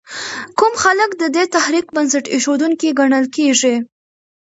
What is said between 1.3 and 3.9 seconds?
دې تحریک بنسټ ایښودونکي ګڼل کېږي؟